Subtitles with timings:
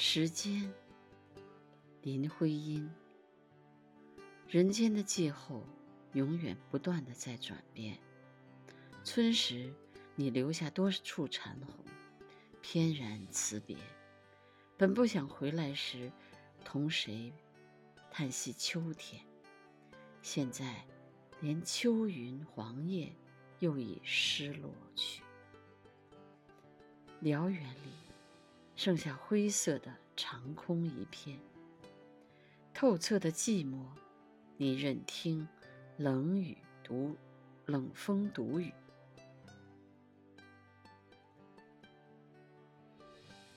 [0.00, 0.72] 时间，
[2.02, 2.88] 林徽因。
[4.46, 5.64] 人间的气候
[6.12, 7.98] 永远不断的在转变。
[9.02, 9.74] 春时，
[10.14, 11.84] 你留下多处残红，
[12.62, 13.76] 翩然辞别。
[14.76, 16.12] 本不想回来时，
[16.64, 17.32] 同谁
[18.08, 19.20] 叹息秋天？
[20.22, 20.86] 现在，
[21.40, 23.12] 连秋云黄叶
[23.58, 25.24] 又已失落去。
[27.18, 27.97] 辽远里。
[28.78, 31.36] 剩下灰色的长空一片，
[32.72, 33.84] 透彻的寂寞，
[34.56, 35.48] 你任听
[35.96, 37.16] 冷雨独
[37.66, 38.72] 冷风独雨。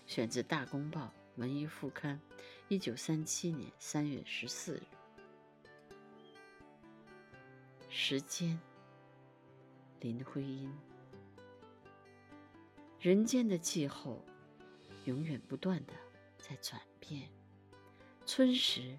[0.08, 1.02] 选自《大公报》
[1.36, 2.20] 文艺副刊，
[2.68, 4.82] 一九三七年三月十四日。
[7.92, 8.60] 时间，
[10.00, 10.74] 林徽因。
[13.00, 14.20] 人间的气候。
[15.06, 15.94] 永远不断的
[16.38, 17.30] 在转变。
[18.26, 18.98] 春时，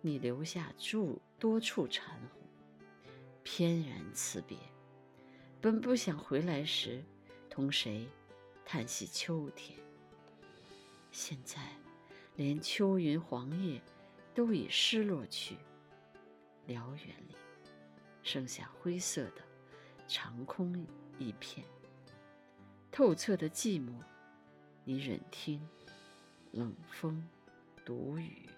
[0.00, 2.42] 你留下住多处残红，
[3.42, 4.56] 翩然辞别。
[5.60, 7.04] 本不想回来时，
[7.50, 8.08] 同谁
[8.64, 9.78] 叹息秋天？
[11.10, 11.60] 现在，
[12.36, 13.82] 连秋云黄叶
[14.34, 15.56] 都已失落去。
[16.66, 17.34] 辽远里，
[18.22, 19.42] 剩下灰色的
[20.06, 20.86] 长空
[21.18, 21.66] 一片，
[22.92, 23.92] 透彻的寂寞。
[24.84, 25.60] 你忍听
[26.52, 27.26] 冷风
[27.86, 28.49] 独雨。